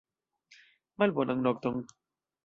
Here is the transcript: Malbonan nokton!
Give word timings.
Malbonan 0.97 1.43
nokton! 1.43 1.75